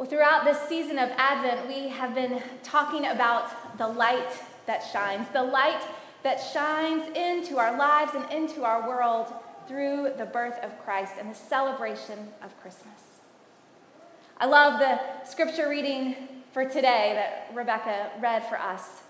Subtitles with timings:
[0.00, 4.32] Well, throughout this season of Advent, we have been talking about the light
[4.64, 5.82] that shines, the light
[6.22, 9.30] that shines into our lives and into our world
[9.68, 13.20] through the birth of Christ and the celebration of Christmas.
[14.38, 16.16] I love the scripture reading
[16.54, 19.02] for today that Rebecca read for us.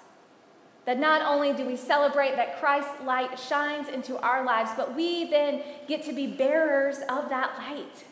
[0.86, 5.30] That not only do we celebrate that Christ's light shines into our lives, but we
[5.30, 8.07] then get to be bearers of that light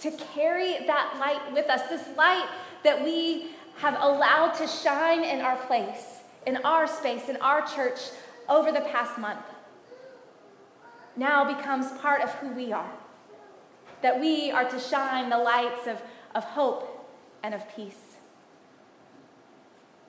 [0.00, 2.48] to carry that light with us, this light
[2.84, 7.98] that we have allowed to shine in our place, in our space, in our church
[8.48, 9.44] over the past month,
[11.16, 12.90] now becomes part of who we are.
[14.02, 16.00] That we are to shine the lights of,
[16.34, 17.08] of hope
[17.42, 18.16] and of peace.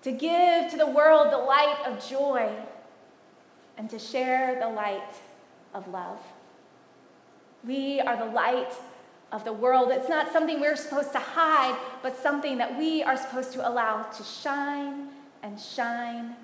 [0.04, 2.52] To give to the world the light of joy
[3.78, 5.16] and to share the light
[5.74, 6.20] of love.
[7.66, 8.72] We are the light
[9.32, 9.90] of the world.
[9.92, 14.04] It's not something we're supposed to hide, but something that we are supposed to allow
[14.04, 15.10] to shine
[15.44, 16.36] and shine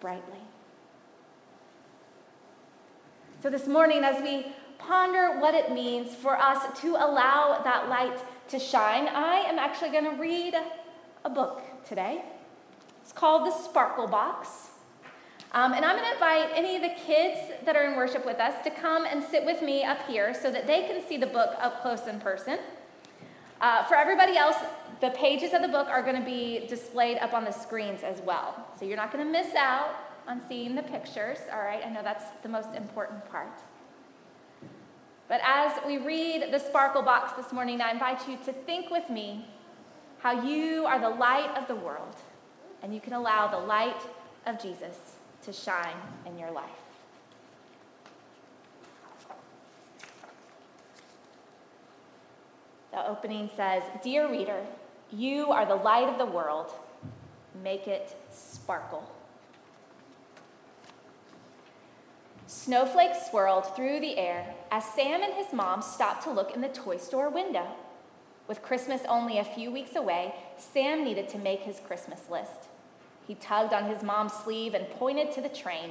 [0.00, 0.38] brightly.
[3.42, 4.46] So, this morning, as we
[4.78, 9.90] ponder what it means for us to allow that light to shine, I am actually
[9.90, 10.54] going to read
[11.24, 12.24] a book today.
[13.02, 14.70] It's called The Sparkle Box.
[15.54, 18.40] Um, and I'm going to invite any of the kids that are in worship with
[18.40, 21.28] us to come and sit with me up here so that they can see the
[21.28, 22.58] book up close in person.
[23.60, 24.56] Uh, for everybody else,
[25.00, 28.20] the pages of the book are going to be displayed up on the screens as
[28.22, 28.66] well.
[28.76, 29.94] So you're not going to miss out
[30.26, 31.86] on seeing the pictures, all right?
[31.86, 33.60] I know that's the most important part.
[35.28, 39.08] But as we read the sparkle box this morning, I invite you to think with
[39.08, 39.46] me
[40.18, 42.16] how you are the light of the world
[42.82, 44.02] and you can allow the light
[44.46, 45.13] of Jesus
[45.44, 46.70] to shine in your life.
[52.92, 54.64] The opening says Dear reader,
[55.10, 56.72] you are the light of the world.
[57.62, 59.10] Make it sparkle.
[62.46, 66.68] Snowflakes swirled through the air as Sam and his mom stopped to look in the
[66.68, 67.66] toy store window.
[68.46, 72.68] With Christmas only a few weeks away, Sam needed to make his Christmas list.
[73.26, 75.90] He tugged on his mom's sleeve and pointed to the train.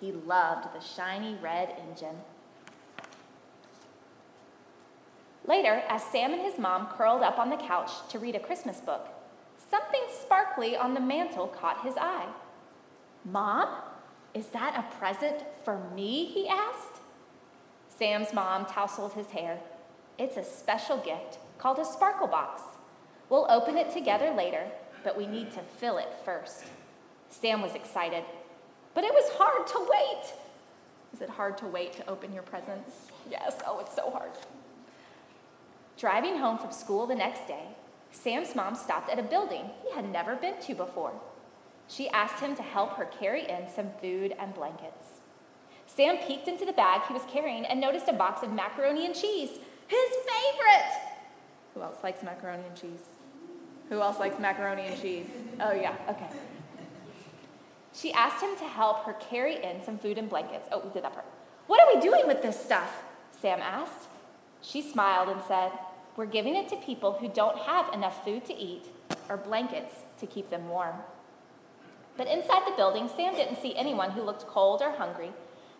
[0.00, 2.16] He loved the shiny red engine.
[5.46, 8.80] Later, as Sam and his mom curled up on the couch to read a Christmas
[8.80, 9.08] book,
[9.70, 12.28] something sparkly on the mantel caught his eye.
[13.24, 13.68] Mom,
[14.34, 16.26] is that a present for me?
[16.26, 17.00] he asked.
[17.88, 19.58] Sam's mom tousled his hair.
[20.18, 22.62] It's a special gift called a sparkle box.
[23.30, 24.66] We'll open it together later
[25.04, 26.64] but we need to fill it first.
[27.30, 28.24] Sam was excited,
[28.94, 30.32] but it was hard to wait.
[31.12, 33.08] Is it hard to wait to open your presents?
[33.30, 34.32] Yes, oh, it's so hard.
[35.96, 37.64] Driving home from school the next day,
[38.12, 41.12] Sam's mom stopped at a building he had never been to before.
[41.88, 45.20] She asked him to help her carry in some food and blankets.
[45.86, 49.14] Sam peeked into the bag he was carrying and noticed a box of macaroni and
[49.14, 49.50] cheese,
[49.88, 50.92] his favorite.
[51.74, 53.08] Who else likes macaroni and cheese?
[53.88, 55.26] Who else likes macaroni and cheese?
[55.60, 56.28] Oh, yeah, okay.
[57.94, 60.68] She asked him to help her carry in some food and blankets.
[60.70, 61.26] Oh, we did that part.
[61.66, 63.02] What are we doing with this stuff?
[63.40, 64.08] Sam asked.
[64.60, 65.72] She smiled and said,
[66.16, 68.86] We're giving it to people who don't have enough food to eat
[69.28, 70.96] or blankets to keep them warm.
[72.16, 75.30] But inside the building, Sam didn't see anyone who looked cold or hungry,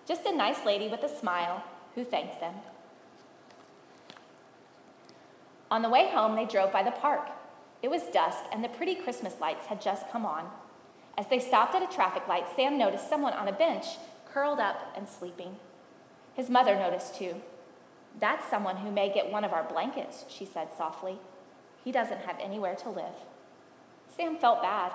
[0.06, 1.64] just a nice lady with a smile
[1.94, 2.54] who thanked them.
[5.70, 7.28] On the way home, they drove by the park.
[7.82, 10.50] It was dusk, and the pretty Christmas lights had just come on.
[11.16, 13.86] As they stopped at a traffic light, Sam noticed someone on a bench,
[14.32, 15.56] curled up and sleeping.
[16.34, 17.36] His mother noticed too.
[18.20, 21.18] That's someone who may get one of our blankets, she said softly.
[21.84, 23.14] He doesn't have anywhere to live.
[24.16, 24.92] Sam felt bad.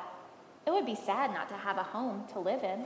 [0.66, 2.86] It would be sad not to have a home to live in.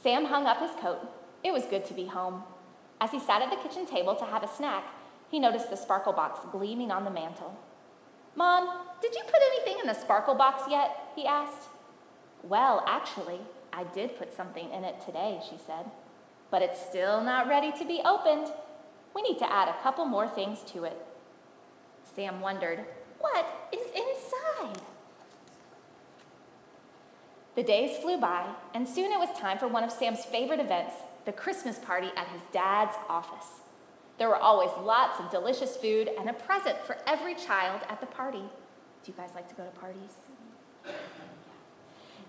[0.00, 1.00] Sam hung up his coat.
[1.42, 2.42] It was good to be home.
[3.00, 4.84] As he sat at the kitchen table to have a snack,
[5.34, 7.58] he noticed the sparkle box gleaming on the mantel.
[8.36, 8.68] Mom,
[9.02, 11.08] did you put anything in the sparkle box yet?
[11.16, 11.70] he asked.
[12.44, 13.40] Well, actually,
[13.72, 15.86] I did put something in it today, she said.
[16.52, 18.46] But it's still not ready to be opened.
[19.12, 21.04] We need to add a couple more things to it.
[22.14, 22.84] Sam wondered,
[23.18, 24.82] what is inside?
[27.56, 30.94] The days flew by, and soon it was time for one of Sam's favorite events
[31.24, 33.63] the Christmas party at his dad's office.
[34.18, 38.06] There were always lots of delicious food and a present for every child at the
[38.06, 38.42] party.
[39.04, 40.14] Do you guys like to go to parties?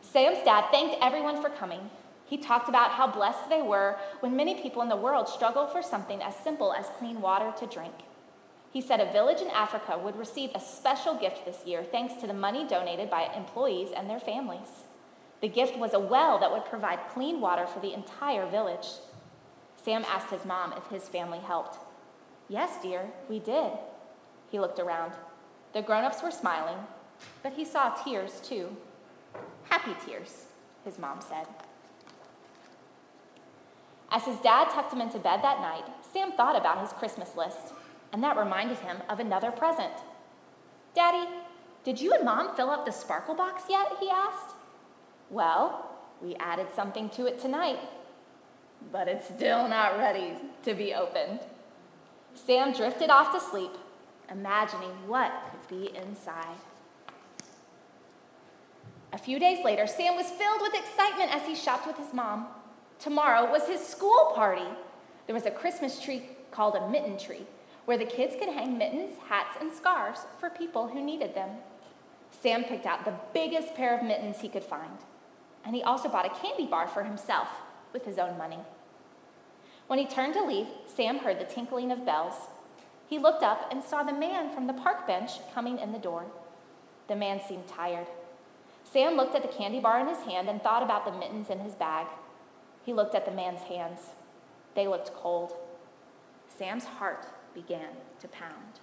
[0.02, 1.90] Sam's dad thanked everyone for coming.
[2.26, 5.84] He talked about how blessed they were when many people in the world struggle for
[5.84, 7.94] something as simple as clean water to drink.
[8.74, 12.28] He said a village in Africa would receive a special gift this year thanks to
[12.28, 14.84] the money donated by employees and their families.
[15.42, 18.88] The gift was a well that would provide clean water for the entire village.
[19.86, 21.78] Sam asked his mom if his family helped.
[22.50, 23.72] Yes, dear, we did.
[24.50, 25.14] He looked around.
[25.74, 26.80] The grown ups were smiling,
[27.44, 28.76] but he saw tears too.
[29.70, 30.46] Happy tears,
[30.84, 31.46] his mom said.
[34.10, 37.74] As his dad tucked him into bed that night, Sam thought about his Christmas list,
[38.12, 39.94] and that reminded him of another present.
[40.96, 41.30] Daddy,
[41.84, 43.92] did you and Mom fill up the sparkle box yet?
[44.00, 44.56] he asked.
[45.30, 45.92] Well,
[46.24, 47.80] we added something to it tonight,
[48.92, 50.34] but it's still not ready
[50.64, 51.40] to be opened.
[52.34, 53.72] Sam drifted off to sleep,
[54.30, 56.58] imagining what could be inside.
[59.14, 62.48] A few days later, Sam was filled with excitement as he shopped with his mom.
[63.00, 64.68] Tomorrow was his school party.
[65.26, 67.46] There was a Christmas tree called a mitten tree,
[67.86, 71.50] where the kids could hang mittens, hats, and scarves for people who needed them.
[72.42, 74.98] Sam picked out the biggest pair of mittens he could find,
[75.64, 77.48] and he also bought a candy bar for himself
[77.94, 78.60] with his own money.
[79.88, 82.34] When he turned to leave, Sam heard the tinkling of bells.
[83.08, 86.26] He looked up and saw the man from the park bench coming in the door.
[87.08, 88.08] The man seemed tired.
[88.84, 91.60] Sam looked at the candy bar in his hand and thought about the mittens in
[91.60, 92.08] his bag.
[92.84, 94.00] He looked at the man's hands.
[94.76, 95.54] They looked cold.
[96.48, 97.90] Sam's heart began
[98.22, 98.80] to pound.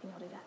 [0.00, 0.44] Can y'all do that?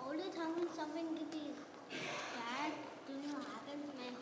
[0.00, 1.56] All the time when something is
[1.90, 2.72] bad,
[3.06, 4.14] do you know happens, man?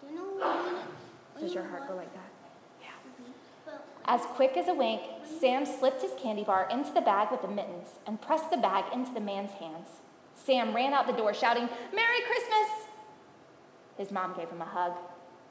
[0.00, 1.09] Do you know when
[1.40, 2.30] Does your heart go like that?
[2.82, 3.72] Yeah.
[4.04, 5.00] As quick as a wink,
[5.40, 8.84] Sam slipped his candy bar into the bag with the mittens and pressed the bag
[8.92, 9.88] into the man's hands.
[10.34, 12.88] Sam ran out the door shouting, Merry Christmas!
[13.96, 14.92] His mom gave him a hug.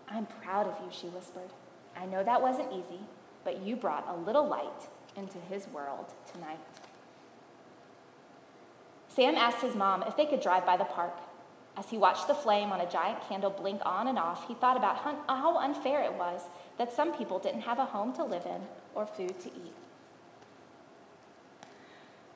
[0.09, 1.49] I'm proud of you, she whispered.
[1.97, 2.99] I know that wasn't easy,
[3.43, 6.59] but you brought a little light into his world tonight.
[9.07, 11.13] Sam asked his mom if they could drive by the park.
[11.79, 14.75] As he watched the flame on a giant candle blink on and off, he thought
[14.75, 16.41] about how unfair it was
[16.77, 19.73] that some people didn't have a home to live in or food to eat.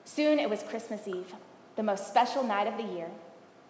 [0.05, 1.35] Soon it was Christmas Eve,
[1.75, 3.09] the most special night of the year.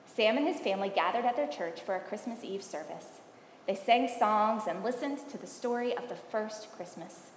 [0.05, 3.21] Sam and his family gathered at their church for a Christmas Eve service.
[3.65, 7.31] They sang songs and listened to the story of the first Christmas.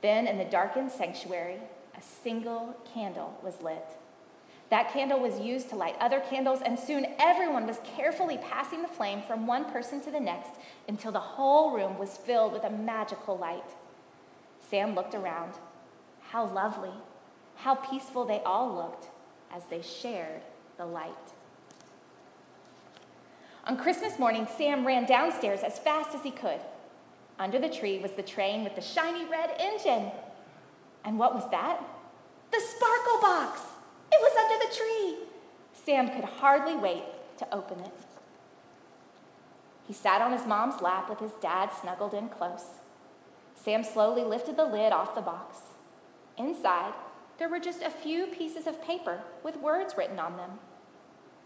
[0.00, 1.56] Then, in the darkened sanctuary,
[1.96, 3.84] a single candle was lit.
[4.70, 8.88] That candle was used to light other candles, and soon everyone was carefully passing the
[8.88, 10.50] flame from one person to the next
[10.86, 13.70] until the whole room was filled with a magical light.
[14.60, 15.54] Sam looked around.
[16.30, 16.92] How lovely,
[17.56, 19.06] how peaceful they all looked
[19.54, 20.42] as they shared
[20.76, 21.14] the light.
[23.64, 26.60] On Christmas morning, Sam ran downstairs as fast as he could.
[27.38, 30.10] Under the tree was the train with the shiny red engine.
[31.04, 31.80] And what was that?
[32.50, 33.60] The sparkle box!
[34.10, 35.28] It was under the tree!
[35.88, 37.04] Sam could hardly wait
[37.38, 37.94] to open it.
[39.86, 42.66] He sat on his mom's lap with his dad snuggled in close.
[43.54, 45.60] Sam slowly lifted the lid off the box.
[46.36, 46.92] Inside,
[47.38, 50.58] there were just a few pieces of paper with words written on them.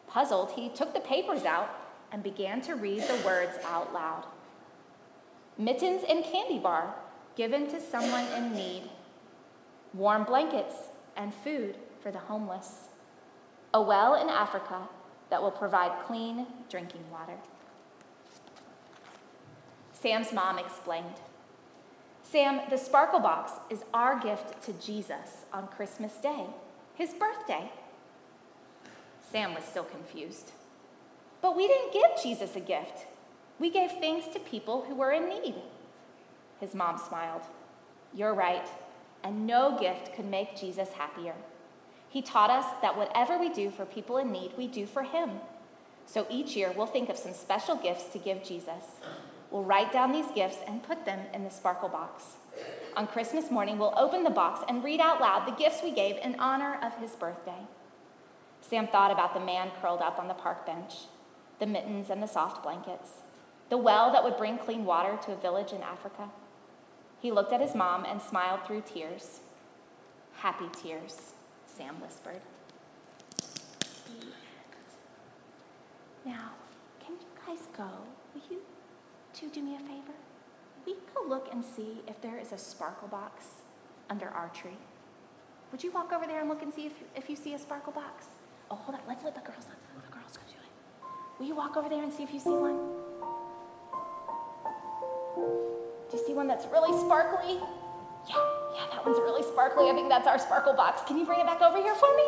[0.08, 1.70] Puzzled, he took the papers out
[2.10, 4.24] and began to read the words out loud.
[5.56, 6.96] Mittens and candy bar
[7.36, 8.90] given to someone in need.
[9.94, 12.88] Warm blankets and food for the homeless.
[13.74, 14.88] A well in Africa
[15.30, 17.38] that will provide clean drinking water.
[19.92, 21.20] Sam's mom explained.
[22.22, 26.46] Sam, the sparkle box is our gift to Jesus on Christmas Day,
[26.94, 27.70] his birthday.
[29.30, 30.52] Sam was still confused.
[31.40, 33.06] But we didn't give Jesus a gift.
[33.58, 35.54] We gave things to people who were in need.
[36.60, 37.42] His mom smiled.
[38.14, 38.68] You're right,
[39.24, 41.34] and no gift could make Jesus happier.
[42.12, 45.30] He taught us that whatever we do for people in need, we do for him.
[46.04, 48.84] So each year, we'll think of some special gifts to give Jesus.
[49.50, 52.24] We'll write down these gifts and put them in the sparkle box.
[52.98, 56.16] On Christmas morning, we'll open the box and read out loud the gifts we gave
[56.18, 57.66] in honor of his birthday.
[58.60, 61.06] Sam thought about the man curled up on the park bench,
[61.60, 63.08] the mittens and the soft blankets,
[63.70, 66.28] the well that would bring clean water to a village in Africa.
[67.20, 69.40] He looked at his mom and smiled through tears.
[70.34, 71.32] Happy tears,
[71.76, 72.40] Sam whispered.
[76.24, 76.50] Now,
[77.04, 77.88] can you guys go?
[78.34, 78.58] Will you
[79.34, 80.12] two do me a favor?
[80.86, 83.44] We go look and see if there is a sparkle box
[84.10, 84.78] under our tree.
[85.72, 87.92] Would you walk over there and look and see if, if you see a sparkle
[87.92, 88.26] box?
[88.70, 89.00] Oh, hold on.
[89.08, 91.08] Let's let the girls, let the girls go do it.
[91.38, 92.78] Will you walk over there and see if you see one?
[96.10, 97.58] Do you see one that's really sparkly?
[98.28, 98.36] Yeah,
[98.90, 99.88] That one's really sparkly.
[99.90, 101.02] I think that's our sparkle box.
[101.06, 102.24] Can you bring it back over here for me?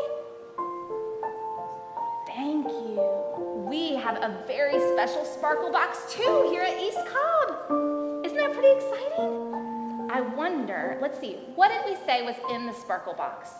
[2.27, 3.65] Thank you.
[3.67, 8.25] We have a very special sparkle box too here at East Cobb.
[8.25, 10.09] Isn't that pretty exciting?
[10.11, 13.51] I wonder, let's see, what did we say was in the sparkle box?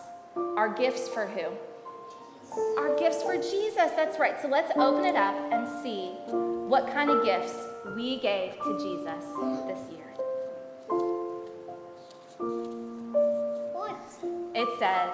[0.57, 1.51] Our gifts for who?
[2.77, 3.91] Our gifts for Jesus.
[3.95, 4.41] That's right.
[4.41, 6.11] So let's open it up and see
[6.67, 7.53] what kind of gifts
[7.95, 9.23] we gave to Jesus
[9.67, 10.04] this year.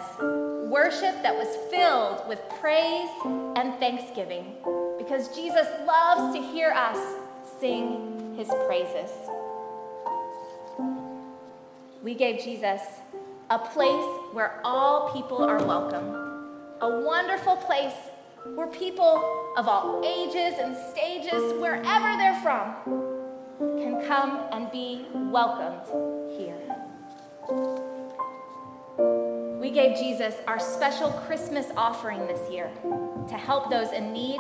[0.02, 0.24] Says,
[0.70, 3.10] worship that was filled with praise
[3.58, 4.56] and thanksgiving
[4.98, 6.98] because Jesus loves to hear us
[7.60, 9.10] sing his praises.
[12.04, 12.82] We gave Jesus
[13.50, 16.16] a place where all people are welcome,
[16.82, 17.94] a wonderful place
[18.56, 22.74] where people of all ages and stages, wherever they're from,
[23.60, 25.86] can come and be welcomed
[26.38, 26.58] here.
[29.72, 32.70] We gave Jesus our special Christmas offering this year
[33.30, 34.36] to help those in need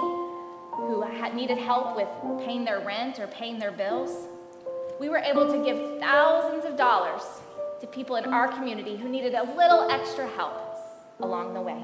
[0.73, 2.09] who had needed help with
[2.45, 4.27] paying their rent or paying their bills.
[4.99, 7.21] We were able to give thousands of dollars
[7.79, 10.77] to people in our community who needed a little extra help
[11.21, 11.81] along the way.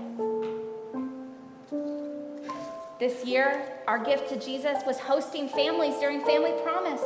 [3.00, 7.04] This year, our gift to Jesus was hosting families during Family Promise.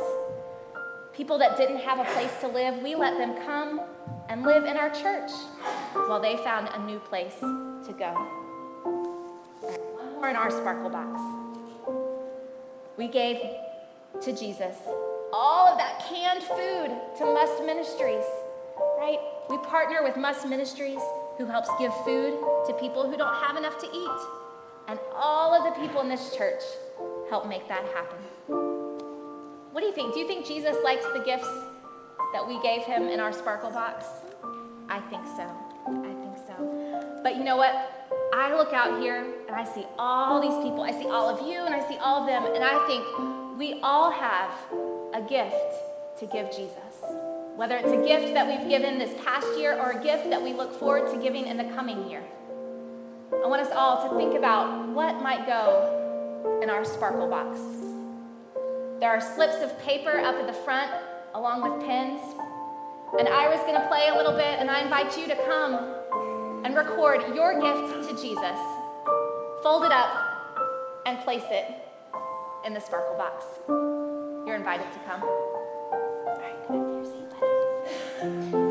[1.14, 3.80] People that didn't have a place to live, we let them come
[4.28, 5.30] and live in our church
[5.94, 8.12] while they found a new place to go.
[9.62, 11.20] One more in our sparkle box.
[12.96, 13.38] We gave
[14.20, 14.76] to Jesus
[15.32, 18.24] all of that canned food to Must Ministries,
[18.98, 19.18] right?
[19.48, 21.00] We partner with Must Ministries,
[21.38, 24.20] who helps give food to people who don't have enough to eat.
[24.88, 26.62] And all of the people in this church
[27.30, 28.18] help make that happen.
[29.72, 30.12] What do you think?
[30.12, 31.48] Do you think Jesus likes the gifts
[32.34, 34.04] that we gave him in our sparkle box?
[34.88, 35.61] I think so.
[37.22, 37.74] But you know what?
[38.34, 40.82] I look out here and I see all these people.
[40.82, 43.80] I see all of you and I see all of them, and I think we
[43.82, 44.50] all have
[45.14, 45.54] a gift
[46.18, 46.76] to give Jesus.
[47.54, 50.52] Whether it's a gift that we've given this past year or a gift that we
[50.52, 52.22] look forward to giving in the coming year.
[53.32, 57.60] I want us all to think about what might go in our sparkle box.
[59.00, 60.90] There are slips of paper up at the front
[61.34, 62.20] along with pens.
[63.18, 65.94] And Ira's going to play a little bit, and I invite you to come
[66.64, 68.58] and record your gift to Jesus.
[69.62, 70.10] Fold it up
[71.06, 71.66] and place it
[72.64, 73.44] in the sparkle box.
[74.46, 75.22] You're invited to come.
[75.22, 78.61] All right, come seat, buddy.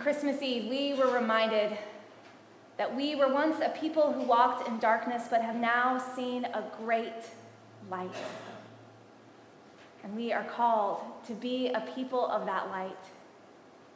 [0.00, 1.76] Christmas Eve, we were reminded
[2.78, 6.64] that we were once a people who walked in darkness but have now seen a
[6.82, 7.12] great
[7.90, 8.14] light.
[10.02, 12.96] And we are called to be a people of that light,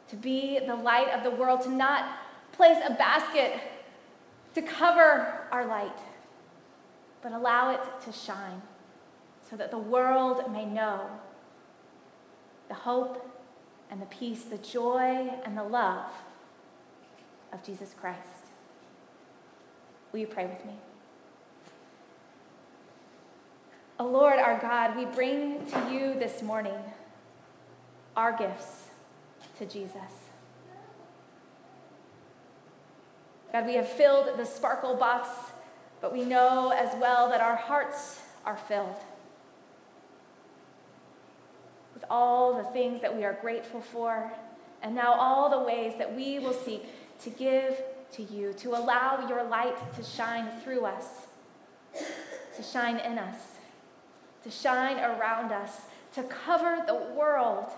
[0.09, 2.19] to be the light of the world, to not
[2.51, 3.53] place a basket
[4.53, 5.97] to cover our light,
[7.23, 8.61] but allow it to shine
[9.49, 11.09] so that the world may know
[12.67, 13.34] the hope
[13.89, 16.11] and the peace, the joy and the love
[17.53, 18.19] of Jesus Christ.
[20.11, 20.73] Will you pray with me?
[23.99, 26.77] O oh Lord our God, we bring to you this morning
[28.15, 28.89] our gifts
[29.57, 30.01] to Jesus.
[33.51, 35.29] God, we have filled the sparkle box,
[36.01, 38.97] but we know as well that our hearts are filled
[41.95, 44.31] with all the things that we are grateful for,
[44.83, 46.85] and now all the ways that we will seek
[47.23, 51.27] to give to you, to allow your light to shine through us,
[52.55, 53.37] to shine in us,
[54.43, 55.71] to shine around us,
[56.13, 57.71] to cover the world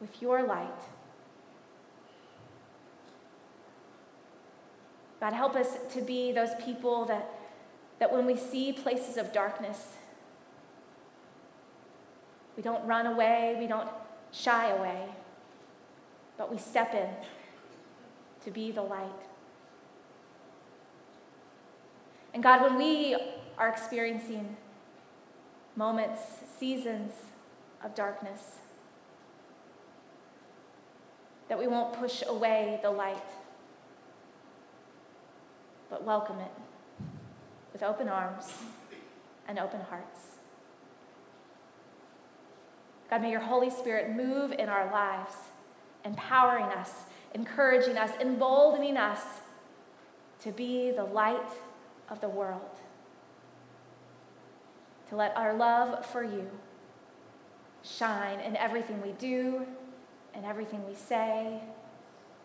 [0.00, 0.68] with your light.
[5.20, 7.30] God, help us to be those people that,
[7.98, 9.94] that when we see places of darkness,
[12.60, 13.88] we don't run away, we don't
[14.32, 15.06] shy away,
[16.36, 17.08] but we step in
[18.44, 19.08] to be the light.
[22.34, 23.16] And God, when we
[23.56, 24.58] are experiencing
[25.74, 26.20] moments,
[26.58, 27.12] seasons
[27.82, 28.58] of darkness,
[31.48, 33.16] that we won't push away the light
[35.88, 36.52] but welcome it
[37.72, 38.52] with open arms
[39.48, 40.29] and open hearts.
[43.10, 45.34] God, may your Holy Spirit move in our lives,
[46.04, 46.92] empowering us,
[47.34, 49.20] encouraging us, emboldening us
[50.42, 51.52] to be the light
[52.08, 52.78] of the world,
[55.08, 56.48] to let our love for you
[57.82, 59.66] shine in everything we do,
[60.36, 61.60] in everything we say,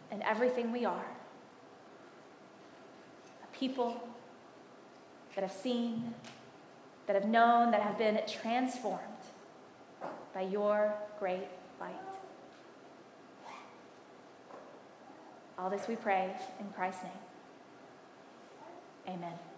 [0.10, 1.06] and everything we are.
[3.44, 4.02] A people
[5.36, 6.16] that have seen,
[7.06, 9.15] that have known, that have been transformed
[10.36, 11.48] by your great
[11.80, 11.96] light.
[15.58, 17.12] All this we pray in Christ's name.
[19.08, 19.55] Amen.